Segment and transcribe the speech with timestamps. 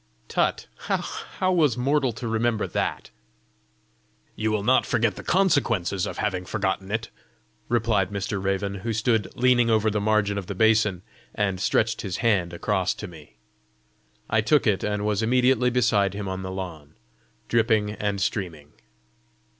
[0.27, 0.65] "Tut!
[1.37, 3.11] how was mortal to remember that?"
[4.35, 7.11] "You will not forget the consequences of having forgotten it!"
[7.69, 8.43] replied Mr.
[8.43, 11.03] Raven, who stood leaning over the margin of the basin,
[11.35, 13.35] and stretched his hand across to me.
[14.27, 16.95] I took it, and was immediately beside him on the lawn,
[17.47, 18.73] dripping and streaming.